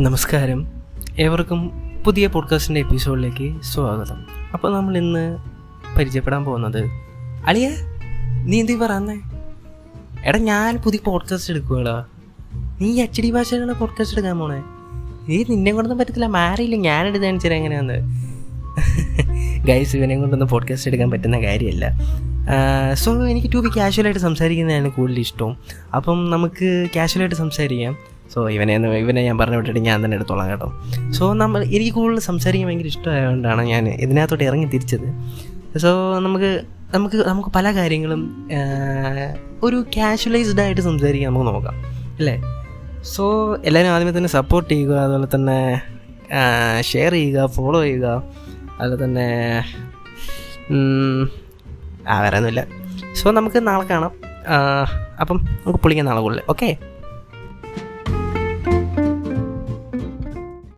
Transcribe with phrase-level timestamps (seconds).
[0.00, 0.66] നമസ്കാരം.
[1.18, 1.70] ഏവർക്കും
[2.06, 4.24] പുതിയ പോഡ്കാസ്റ്റിന്റെ എപ്പിസോഡിലേക്ക് സ്വാഗതം.
[4.54, 5.36] അപ്പോൾ നമ്മൾ ഇന്ന്
[5.98, 6.84] പരിചയപ്പെടാൻ പോകുന്നത്
[7.46, 7.70] അളിയ
[8.44, 9.20] നീ എന്തി പറയുന്നേ
[10.24, 12.04] എടാ ഞാൻ പുതിയ പോഡ്കാസ്റ്റ് എടുക്കുകയാടാ
[12.80, 14.62] നീ എച്ച് ഡി ഭാഷയിലുള്ള പോഡ്കാസ്റ്റ് എടുക്കാൻ പോണേ?
[15.28, 16.26] നീ നിന്നെ കൊണ്ടൊന്നും പറ്റത്തില്ല.
[16.26, 16.76] മാറിയില്ല.
[16.76, 17.98] ഞാൻ എടുത്താണ് ചില എങ്ങനെയാന്ന്.
[19.66, 22.00] ഗൈസ് ഇവനെ കൊണ്ടൊന്നും പോഡ്കാസ്റ്റ് എടുക്കാൻ പറ്റുന്ന കാര്യമല്ല.
[22.94, 25.56] സോ എനിക്ക് ടു ബി കാഷ്വലായിട്ട് സംസാരിക്കുന്നതാണ് കൂടുതൽ ഇഷ്ടവും
[25.96, 27.96] അപ്പം നമുക്ക് കാഷ്വലായിട്ട് സംസാരിക്കാം.
[28.32, 30.68] സോ ഇവനെ ഇവനെ ഞാൻ പറഞ്ഞു വിട്ടിട്ട് ഞാൻ തന്നെ എടുത്തോളാം കേട്ടോ.
[31.16, 35.06] സോ നമ്മൾ എനിക്ക് കൂടുതൽ സംസാരിക്കാൻ ഭയങ്കര ഇഷ്ടമായതുകൊണ്ടാണ് ഞാൻ ഇതിനകത്തോട്ട് ഇറങ്ങി തിരിച്ചത്.
[35.84, 35.90] സോ
[36.26, 36.50] നമുക്ക്
[36.94, 38.20] നമുക്ക് നമുക്ക് പല കാര്യങ്ങളും
[39.66, 41.76] ഒരു കാഷ്വലൈസ്ഡ് ആയിട്ട് സംസാരിക്കാൻ നമുക്ക് നോക്കാം
[42.18, 42.36] അല്ലേ?
[43.14, 43.24] സോ
[43.68, 45.58] എല്ലാവരും ആദ്യമേ തന്നെ സപ്പോർട്ട് ചെയ്യുക അതുപോലെ തന്നെ
[46.90, 48.06] ഷെയർ ചെയ്യുക ഫോളോ ചെയ്യുക
[48.80, 49.26] അതുപോലെ തന്നെ
[52.12, 52.62] ആ വേറെ ഒന്നുമില്ല.
[53.18, 54.12] സോ നമുക്ക് നാളെ കാണാം.
[55.22, 56.70] അപ്പം നമുക്ക് പൊളിക്കാം നാളെ കൂടുതൽ ഓക്കെ